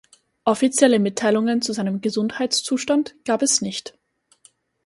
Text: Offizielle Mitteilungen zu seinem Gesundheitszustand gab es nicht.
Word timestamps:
Offizielle 0.45 0.97
Mitteilungen 0.97 1.61
zu 1.61 1.73
seinem 1.73 2.01
Gesundheitszustand 2.01 3.13
gab 3.23 3.43
es 3.43 3.61
nicht. 3.61 3.93